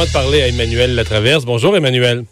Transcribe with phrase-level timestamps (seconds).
[0.00, 1.44] On va parler à Emmanuel Latraverse.
[1.44, 2.22] Bonjour Emmanuel.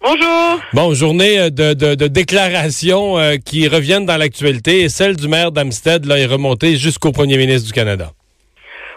[0.00, 0.60] Bonjour.
[0.72, 5.28] Bon, journée euh, de, de, de déclarations euh, qui reviennent dans l'actualité et celle du
[5.28, 8.12] maire d'Amstead là, est remontée jusqu'au premier ministre du Canada.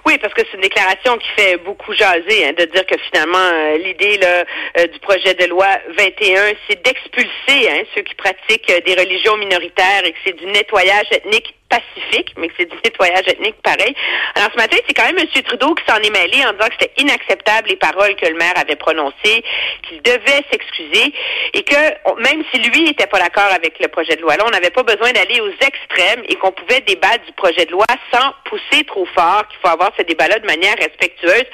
[0.05, 3.39] Oui, parce que c'est une déclaration qui fait beaucoup jaser, hein, de dire que finalement,
[3.39, 4.43] euh, l'idée là,
[4.77, 5.65] euh, du projet de loi
[5.97, 10.45] 21, c'est d'expulser hein, ceux qui pratiquent euh, des religions minoritaires et que c'est du
[10.45, 13.95] nettoyage ethnique pacifique, mais que c'est du nettoyage ethnique pareil.
[14.35, 15.43] Alors ce matin, c'est quand même M.
[15.43, 18.53] Trudeau qui s'en est mêlé en disant que c'était inacceptable les paroles que le maire
[18.55, 19.43] avait prononcées,
[19.83, 21.13] qu'il devait s'excuser
[21.53, 24.51] et que même si lui n'était pas d'accord avec le projet de loi, là, on
[24.51, 28.33] n'avait pas besoin d'aller aux extrêmes et qu'on pouvait débattre du projet de loi sans
[28.45, 31.45] pousser trop fort, qu'il faut avoir ce débat-là de manière respectueuse.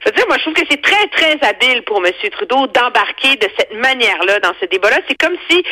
[0.00, 2.12] Je veux dire, moi, je trouve que c'est très, très habile pour M.
[2.32, 4.98] Trudeau d'embarquer de cette manière-là dans ce débat-là.
[5.08, 5.62] C'est comme si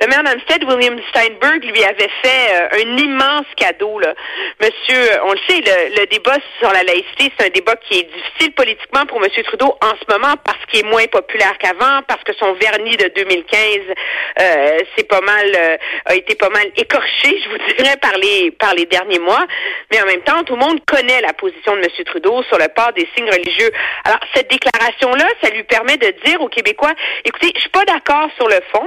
[0.00, 3.98] le maire d'Amstead, William Steinberg, lui avait fait euh, un immense cadeau.
[3.98, 4.14] Là.
[4.60, 8.08] Monsieur, on le sait, le, le débat sur la laïcité, c'est un débat qui est
[8.12, 9.30] difficile politiquement pour M.
[9.44, 13.10] Trudeau en ce moment parce qu'il est moins populaire qu'avant, parce que son vernis de
[13.14, 13.78] 2015,
[14.40, 18.50] euh, c'est pas mal, euh, a été pas mal écorché, je vous dirais, par les,
[18.52, 19.46] par les derniers mois.
[19.90, 22.04] Mais en même temps, tout le monde connaît la position de M.
[22.06, 23.70] Trudeau sur le port des signes religieux.
[24.04, 26.92] Alors, cette déclaration-là, ça lui permet de dire aux Québécois,
[27.24, 28.86] écoutez, je suis pas d'accord sur le fond,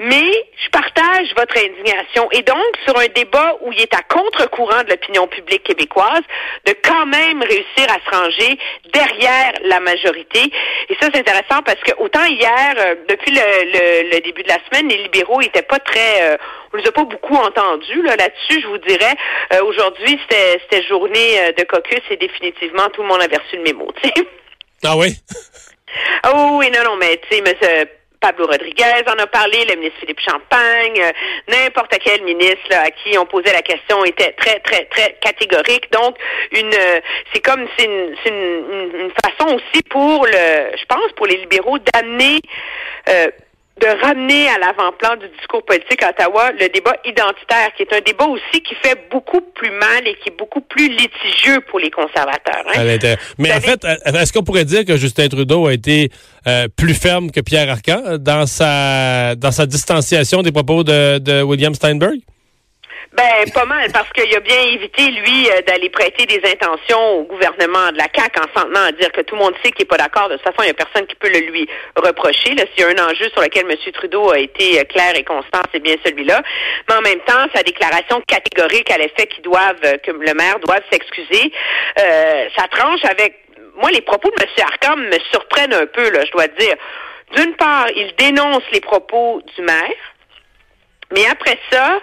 [0.00, 0.30] mais
[0.64, 2.28] je partage votre indignation.
[2.32, 6.22] Et donc, sur un débat où il est à contre-courant de l'opinion publique québécoise,
[6.66, 8.58] de quand même réussir à se ranger
[8.92, 10.40] derrière la majorité.
[10.88, 14.48] Et ça, c'est intéressant parce que autant hier, euh, depuis le, le, le, début de
[14.48, 16.32] la semaine, les libéraux n'étaient pas très...
[16.32, 16.36] Euh,
[16.72, 19.14] on les a pas beaucoup entendus là, là-dessus, je vous dirais.
[19.52, 23.92] Euh, aujourd'hui, c'était journée de caucus et définitivement, tout le monde avait reçu le mémo.
[24.02, 24.12] T'sais.
[24.84, 25.14] Ah oui?
[26.26, 27.88] oh oui, non, non, mais tu sais, monsieur...
[28.22, 31.10] Pablo Rodriguez en a parlé, le ministre Philippe Champagne, euh,
[31.48, 35.90] n'importe quel ministre à qui on posait la question était très, très, très catégorique.
[35.92, 36.16] Donc,
[36.52, 37.00] une euh,
[37.32, 41.78] c'est comme c'est une, une, une, façon aussi pour le je pense, pour les libéraux
[41.78, 42.40] d'amener
[43.08, 43.26] euh,
[43.82, 48.00] de ramener à l'avant-plan du discours politique à Ottawa le débat identitaire, qui est un
[48.00, 51.90] débat aussi qui fait beaucoup plus mal et qui est beaucoup plus litigieux pour les
[51.90, 52.64] conservateurs.
[52.68, 52.84] Hein?
[53.38, 56.10] Mais Vous en fait, est-ce qu'on pourrait dire que Justin Trudeau a été
[56.46, 61.42] euh, plus ferme que Pierre Arcan dans sa dans sa distanciation des propos de, de
[61.42, 62.20] William Steinberg?
[63.12, 67.24] Ben, pas mal, parce qu'il a bien évité, lui, euh, d'aller prêter des intentions au
[67.24, 69.84] gouvernement de la CAQ en s'en tenant à dire que tout le monde sait qu'il
[69.84, 70.30] n'est pas d'accord.
[70.30, 72.56] De toute façon, il n'y a personne qui peut le lui reprocher.
[72.56, 73.76] S'il y a un enjeu sur lequel M.
[73.92, 76.40] Trudeau a été euh, clair et constant, c'est bien celui-là.
[76.88, 80.58] Mais en même temps, sa déclaration catégorique à l'effet qu'ils doivent, euh, que le maire
[80.60, 81.52] doit s'excuser,
[81.98, 83.40] euh, ça tranche avec...
[83.76, 84.48] Moi, les propos de M.
[84.62, 86.76] Arcam me surprennent un peu, là, je dois dire.
[87.36, 89.96] D'une part, il dénonce les propos du maire,
[91.12, 92.00] mais après ça,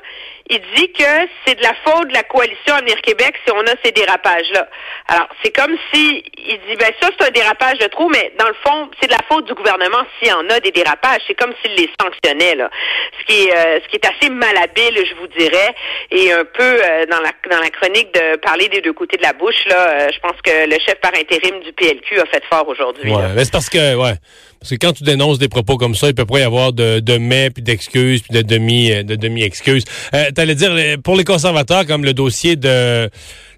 [0.50, 1.04] il dit que
[1.46, 4.68] c'est de la faute de la coalition Avenir Québec si on a ces dérapages-là.
[5.08, 8.48] Alors, c'est comme si il dit, ben ça, c'est un dérapage de trop, mais dans
[8.48, 11.22] le fond, c'est de la faute du gouvernement s'il y en a des dérapages.
[11.28, 12.72] C'est comme s'il les sanctionnait, là.
[13.20, 15.76] Ce qui est, euh, ce qui est assez malhabile, je vous dirais,
[16.10, 19.24] et un peu euh, dans la dans la chronique de parler des deux côtés de
[19.24, 22.44] la bouche, là, euh, je pense que le chef par intérim du PLQ a fait
[22.50, 23.12] fort aujourd'hui.
[23.12, 24.14] Ouais, c'est parce que, ouais.
[24.60, 27.00] Parce que quand tu dénonces des propos comme ça, il peut pas y avoir de,
[27.00, 29.86] de mais, puis d'excuses, puis de demi, de demi-excuses.
[30.14, 30.72] Euh, T'allais dire,
[31.04, 33.10] pour les conservateurs, comme le dossier de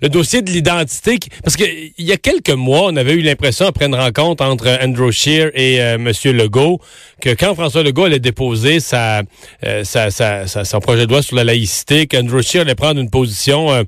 [0.03, 3.67] le dossier de l'identité, parce que il y a quelques mois, on avait eu l'impression,
[3.67, 6.79] après une rencontre entre Andrew Scheer et euh, Monsieur Legault,
[7.19, 9.21] que quand François Legault allait déposer sa,
[9.63, 12.99] euh, sa, sa, sa, son projet de loi sur la laïcité, qu'Andrew Scheer allait prendre
[12.99, 13.85] une position...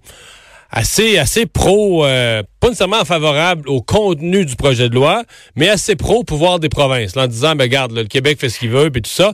[0.76, 5.22] Assez assez pro, euh, pas nécessairement favorable au contenu du projet de loi,
[5.56, 8.40] mais assez pro au pouvoir des provinces, là, en disant, ben regarde, là, le Québec
[8.40, 9.34] fait ce qu'il veut, puis tout ça.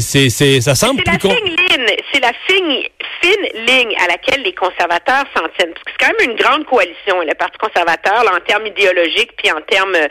[0.00, 1.12] C'est, c'est, ça semble plus...
[1.26, 2.82] La fine ligne, c'est la fine,
[3.20, 5.72] fine ligne à laquelle les conservateurs s'en tiennent.
[5.74, 9.32] Parce que c'est quand même une grande coalition, le Parti conservateur, là, en termes idéologiques,
[9.36, 10.06] puis en termes euh,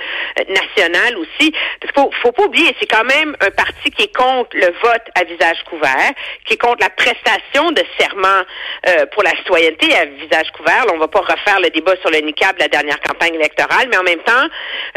[0.47, 1.53] national aussi.
[1.81, 5.03] Parce qu'il faut, pas oublier, c'est quand même un parti qui est contre le vote
[5.15, 6.11] à visage couvert,
[6.45, 8.43] qui est contre la prestation de serment
[8.87, 10.85] euh, pour la citoyenneté à visage couvert.
[10.85, 13.87] Là, on va pas refaire le débat sur le NICAB de la dernière campagne électorale,
[13.89, 14.47] mais en même temps,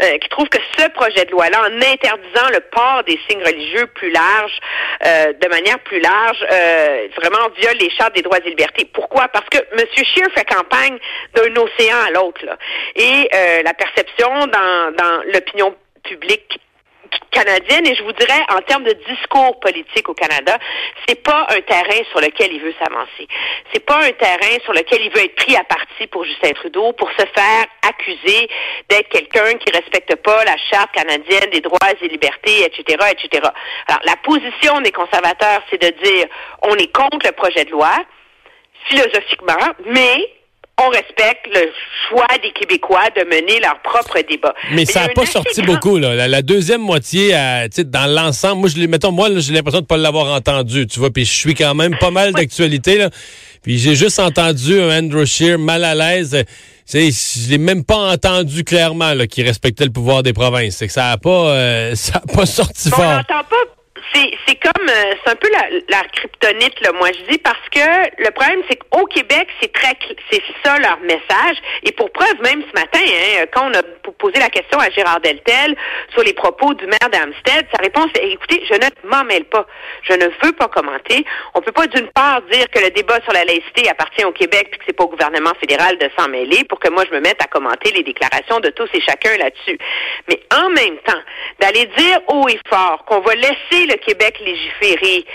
[0.01, 3.87] euh, qui trouve que ce projet de loi-là, en interdisant le port des signes religieux
[3.87, 4.59] plus larges,
[5.05, 8.89] euh, de manière plus large, euh, vraiment viole les des droits et libertés.
[8.91, 9.27] Pourquoi?
[9.27, 9.85] Parce que M.
[9.95, 10.97] Scheer fait campagne
[11.35, 12.45] d'un océan à l'autre.
[12.95, 16.59] Et euh, la perception dans, dans l'opinion publique
[17.31, 20.57] canadienne et je vous dirais en termes de discours politique au Canada,
[21.07, 23.27] c'est pas un terrain sur lequel il veut s'avancer.
[23.73, 26.93] C'est pas un terrain sur lequel il veut être pris à partie pour Justin Trudeau
[26.93, 28.49] pour se faire accuser
[28.89, 33.49] d'être quelqu'un qui respecte pas la charte canadienne des droits et libertés, etc., etc.
[33.87, 36.27] Alors la position des conservateurs, c'est de dire
[36.63, 37.91] on est contre le projet de loi
[38.85, 40.40] philosophiquement, mais
[40.85, 41.71] on respecte le
[42.07, 44.53] choix des Québécois de mener leur propre débat.
[44.71, 46.27] Mais, ça n'a pas sorti beaucoup, là.
[46.27, 49.97] La, deuxième moitié, euh, dans l'ensemble, moi, je mettons, moi, j'ai l'impression de ne pas
[49.97, 53.09] l'avoir entendu, tu vois, puis je suis quand même pas mal d'actualité, là.
[53.63, 56.45] Puis j'ai juste entendu Andrew Scheer mal à l'aise.
[56.91, 60.77] Je l'ai même pas entendu clairement qu'il respectait le pouvoir des provinces.
[60.77, 62.99] C'est que ça a pas, euh, ça a pas sorti fort.
[63.01, 63.70] On n'entend pas
[64.47, 68.23] c'est comme euh, c'est un peu la, la kryptonite là moi je dis parce que
[68.23, 69.97] le problème c'est qu'au Québec c'est très
[70.31, 71.57] c'est ça leur message.
[71.83, 73.81] Et pour preuve même ce matin hein, quand on a
[74.19, 75.75] posé la question à Gérard Deltel
[76.13, 79.65] sur les propos du maire d'Amstead sa réponse est écoutez je ne m'en mêle pas.
[80.03, 81.25] Je ne veux pas commenter.
[81.53, 84.67] On peut pas d'une part dire que le débat sur la laïcité appartient au Québec
[84.71, 87.21] puis que c'est pas au gouvernement fédéral de s'en mêler pour que moi je me
[87.21, 89.77] mette à commenter les déclarations de tous et chacun là-dessus.
[90.27, 91.21] Mais en même temps
[91.59, 95.25] d'aller dire haut et fort qu'on va laisser le Québec légiférer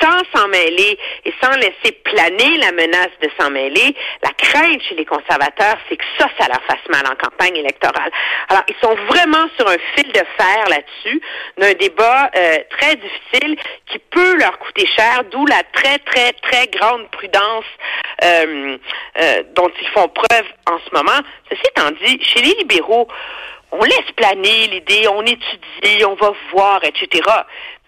[0.00, 4.94] sans s'en mêler et sans laisser planer la menace de s'en mêler, la crainte chez
[4.94, 8.10] les conservateurs, c'est que ça, ça leur fasse mal en campagne électorale.
[8.48, 11.20] Alors, ils sont vraiment sur un fil de fer là-dessus,
[11.58, 13.56] d'un débat euh, très difficile
[13.86, 17.64] qui peut leur coûter cher, d'où la très, très, très grande prudence
[18.24, 18.76] euh,
[19.20, 21.20] euh, dont ils font preuve en ce moment.
[21.50, 23.08] Ceci étant dit, chez les libéraux,
[23.72, 27.22] on laisse planer l'idée, on étudie, on va voir, etc.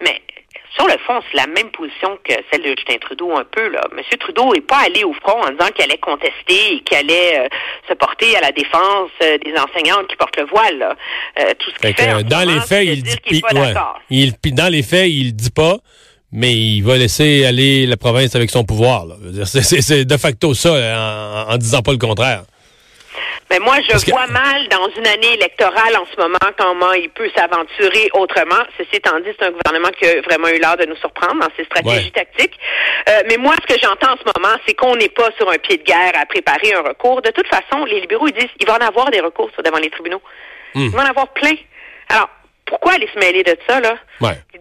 [0.01, 0.21] Mais
[0.75, 3.69] sur le fond, c'est la même position que celle de Justin Trudeau un peu.
[3.69, 3.81] Là.
[3.95, 4.03] M.
[4.19, 7.47] Trudeau n'est pas allé au front en disant qu'il allait contester et qu'il allait euh,
[7.87, 10.77] se porter à la défense euh, des enseignantes qui portent le voile.
[10.77, 10.95] Là.
[11.39, 13.41] Euh, tout ce qu'il fait, dans les faits, il dit
[14.09, 15.77] il, dans les faits, il dit pas
[16.31, 19.05] mais il va laisser aller la province avec son pouvoir.
[19.45, 22.43] C'est de facto ça, en, en disant pas le contraire.
[23.51, 27.29] Mais moi, je vois mal dans une année électorale en ce moment comment il peut
[27.35, 28.63] s'aventurer autrement.
[28.77, 31.49] Ceci étant dit, c'est un gouvernement qui a vraiment eu l'art de nous surprendre dans
[31.55, 32.57] ses stratégies tactiques.
[33.07, 35.57] Euh, mais moi, ce que j'entends en ce moment, c'est qu'on n'est pas sur un
[35.57, 37.21] pied de guerre à préparer un recours.
[37.21, 39.91] De toute façon, les libéraux ils disent il va en avoir des recours devant les
[39.91, 40.21] tribunaux.
[40.73, 40.85] Hmm.
[40.85, 41.55] Il va en avoir plein.
[42.09, 42.29] Alors,
[42.65, 43.95] pourquoi aller se mêler de ça, là?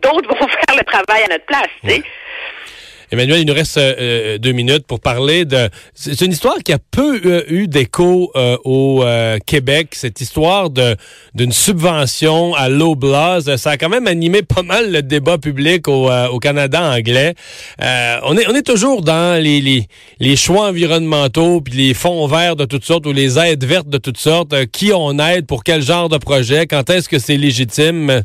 [0.03, 2.03] D'autres vont faire le travail à notre place, tu sais.
[3.14, 5.69] Emmanuel, il nous reste euh, euh, deux minutes pour parler de...
[5.94, 8.32] C'est une histoire qui a peu euh, eu d'écho
[8.64, 9.05] au
[9.46, 10.96] Québec, cette histoire de
[11.34, 13.55] d'une subvention à l'eau blase.
[13.56, 17.34] Ça a quand même animé pas mal le débat public au, au Canada anglais.
[17.78, 19.87] on, est, on est toujours dans les, les,
[20.19, 23.99] les choix environnementaux, puis les fonds verts de toutes sortes, ou les aides vertes de
[23.99, 24.66] toutes sortes.
[24.66, 28.22] qui on aide, pour quel genre de projet, quand est-ce que c'est légitime?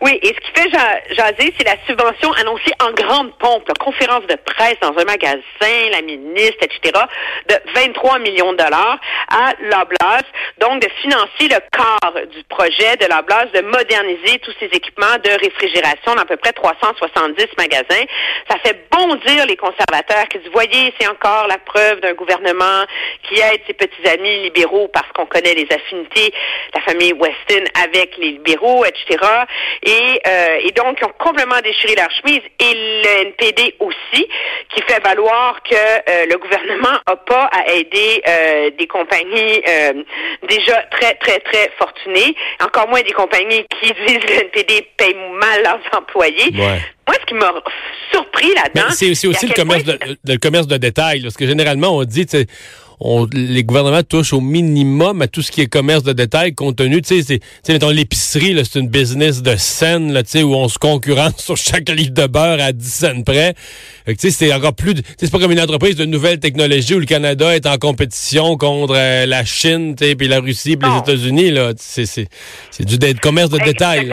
[0.00, 0.70] Oui, et ce qui fait
[1.14, 5.90] jaser, c'est la subvention annoncée en grande pompe, la conférence de presse dans un magasin,
[5.90, 7.04] la ministre, etc.,
[7.48, 8.98] de 23 millions de dollars
[9.28, 10.24] à l'Oblas,
[10.58, 15.30] donc de financer le corps du projet de l'Oblas, de moderniser tous ces équipements de
[15.40, 18.04] réfrigération dans à peu près 370 magasins.
[18.48, 22.84] Ça fait bondir les conservateurs qui disent, voyez, c'est encore la preuve d'un gouvernement
[23.22, 26.32] qui aide ses petits amis libéraux parce qu'on connaît les affinités,
[26.74, 29.18] la famille Weston avec les libéraux, etc.
[29.94, 32.42] Euh, et, donc, ils ont complètement déchiré leur chemise.
[32.60, 34.26] Et le NPD aussi,
[34.74, 39.62] qui fait valoir que euh, le gouvernement n'a pas à aider euh, des compagnies
[40.48, 42.34] déjà très, très, très fortunées.
[42.62, 46.50] Encore moins des compagnies qui disent que le NPD paye mal leurs employés.
[47.06, 47.52] Moi, ce qui m'a
[48.12, 48.90] surpris là-dedans...
[48.90, 51.22] C'est aussi le commerce, de, le commerce de détail.
[51.22, 52.26] parce que généralement, on dit
[53.32, 57.02] les gouvernements touchent au minimum à tout ce qui est commerce de détail, compte tenu,
[57.02, 60.68] tu sais, c'est, mettons, l'épicerie, c'est une business de scène, là, tu sais, où on
[60.68, 63.54] se concurrence sur chaque livre de beurre à 10 cents près.
[64.06, 67.06] Tu sais, c'est encore plus, c'est pas comme une entreprise de nouvelles technologies où le
[67.06, 70.98] Canada est en compétition contre euh, la Chine, tu sais, puis la Russie, puis les
[70.98, 71.72] États-Unis, là.
[71.76, 72.28] C'est, c'est,
[72.70, 74.12] c'est du commerce de détail.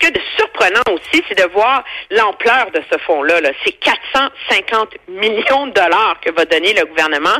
[0.00, 3.40] Ce qui est de surprenant aussi, c'est de voir l'ampleur de ce fonds-là.
[3.40, 7.36] -là, c'est 450 millions de dollars que va donner le gouvernement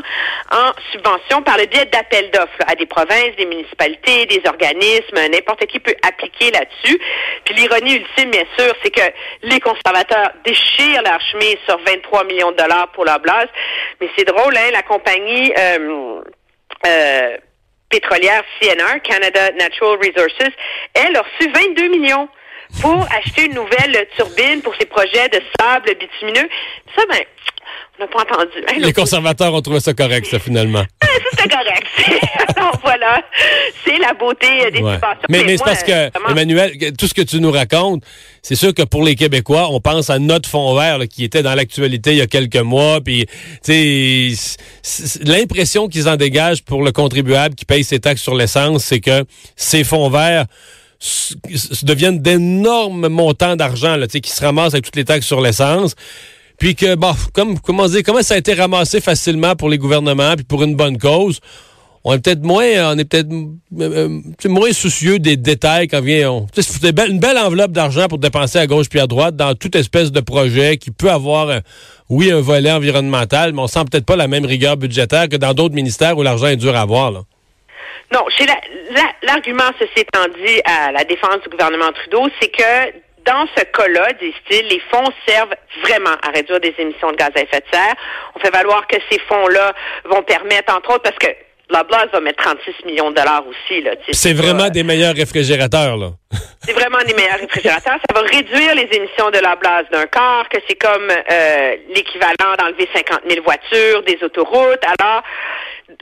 [0.51, 5.19] en subvention par le biais d'appels d'offres à des provinces, des municipalités, des organismes.
[5.31, 6.99] N'importe qui peut appliquer là-dessus.
[7.45, 9.07] Puis l'ironie ultime, bien sûr, c'est que
[9.43, 13.49] les conservateurs déchirent leur chemise sur 23 millions de dollars pour leur blase.
[13.99, 15.53] Mais c'est drôle, hein, la compagnie...
[15.57, 16.21] Euh,
[16.87, 17.37] euh,
[17.89, 20.55] pétrolière CNR, Canada Natural Resources,
[20.93, 22.29] elle a reçu 22 millions
[22.79, 26.47] pour acheter une nouvelle turbine pour ses projets de sable bitumineux.
[26.95, 27.19] Ça, ben,
[27.99, 28.51] on n'a pas entendu.
[28.79, 30.83] Les conservateurs ont trouvé ça correct, ça, finalement.
[31.37, 31.87] c'est correct.
[32.55, 33.21] Alors, voilà.
[33.85, 34.97] C'est la beauté des ouais.
[35.29, 38.03] Mais, mais, c'est parce que, Emmanuel, tout ce que tu nous racontes,
[38.41, 41.53] c'est sûr que pour les Québécois, on pense à notre fonds vert qui était dans
[41.53, 43.01] l'actualité il y a quelques mois.
[43.01, 43.27] Puis,
[45.23, 49.25] l'impression qu'ils en dégagent pour le contribuable qui paye ses taxes sur l'essence, c'est que
[49.55, 50.45] ces fonds verts
[51.83, 55.95] deviennent d'énormes montants d'argent qui se ramassent avec toutes les taxes sur l'essence.
[56.59, 60.35] puis que, bon, comme, comment dire, comment ça a été ramassé facilement pour les gouvernements,
[60.35, 61.39] puis pour une bonne cause,
[62.03, 66.31] on est peut-être moins, on est peut-être euh, euh, moins soucieux des détails quand vient.
[66.31, 66.47] On,
[67.07, 70.19] une belle enveloppe d'argent pour dépenser à gauche puis à droite dans toute espèce de
[70.19, 71.59] projet qui peut avoir, euh,
[72.09, 75.53] oui, un volet environnemental, mais on sent peut-être pas la même rigueur budgétaire que dans
[75.53, 77.11] d'autres ministères où l'argent est dur à avoir.
[77.11, 77.21] Là.
[78.11, 78.25] Non,
[79.23, 82.93] l'argument, ceci étant dit, à la défense du gouvernement Trudeau, c'est que
[83.25, 85.53] dans ce cas-là, disent-ils, les fonds servent
[85.83, 87.95] vraiment à réduire des émissions de gaz à effet de serre.
[88.35, 89.73] On fait valoir que ces fonds-là
[90.05, 91.27] vont permettre, entre autres, parce que
[91.69, 93.83] la Blase va mettre 36 millions de dollars aussi.
[94.11, 96.09] C'est vraiment des meilleurs réfrigérateurs, là.
[96.61, 97.97] c'est vraiment des meilleurs réfrigérateurs.
[98.09, 102.55] Ça va réduire les émissions de la Blase d'un quart, que c'est comme euh, l'équivalent
[102.59, 104.83] d'enlever 50 000 voitures des autoroutes.
[104.99, 105.23] Alors,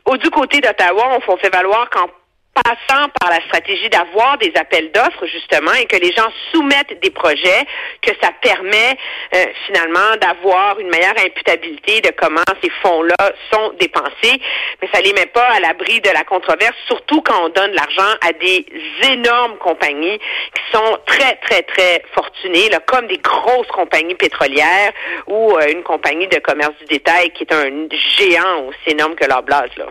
[0.05, 2.07] au du côté d'Ottawa, on fait valoir qu'en
[2.53, 7.09] passant par la stratégie d'avoir des appels d'offres, justement, et que les gens soumettent des
[7.09, 7.65] projets,
[8.01, 8.97] que ça permet
[9.35, 14.41] euh, finalement d'avoir une meilleure imputabilité de comment ces fonds-là sont dépensés.
[14.81, 18.15] Mais ça les met pas à l'abri de la controverse, surtout quand on donne l'argent
[18.21, 18.65] à des
[19.11, 24.91] énormes compagnies qui sont très, très, très fortunées, là, comme des grosses compagnies pétrolières
[25.27, 27.87] ou euh, une compagnie de commerce du détail qui est un
[28.17, 29.69] géant aussi énorme que leur blase.
[29.77, 29.85] Là.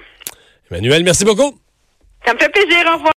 [0.71, 1.55] Emmanuel, merci beaucoup.
[2.25, 2.85] Ça me fait plaisir.
[2.87, 3.07] Au revoir.